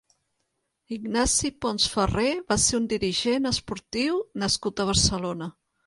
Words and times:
Ignasi 0.95 1.51
Pons 1.65 1.85
Ferrer 1.97 2.27
va 2.55 2.59
ser 2.65 2.81
un 2.81 2.91
dirigent 2.97 3.49
esportiu 3.53 4.21
nascut 4.47 4.87
a 4.87 4.93
Barcelona. 4.93 5.57